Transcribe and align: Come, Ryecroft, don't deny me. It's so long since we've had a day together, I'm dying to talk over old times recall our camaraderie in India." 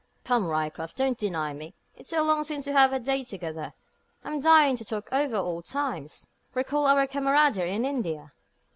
Come, 0.23 0.47
Ryecroft, 0.47 0.95
don't 0.97 1.15
deny 1.15 1.53
me. 1.53 1.75
It's 1.95 2.09
so 2.09 2.23
long 2.23 2.43
since 2.43 2.65
we've 2.65 2.73
had 2.73 2.91
a 2.91 2.99
day 2.99 3.23
together, 3.23 3.75
I'm 4.23 4.39
dying 4.39 4.75
to 4.77 4.83
talk 4.83 5.07
over 5.11 5.35
old 5.35 5.65
times 5.65 6.27
recall 6.55 6.87
our 6.87 7.05
camaraderie 7.05 7.71
in 7.75 7.85
India." 7.85 8.33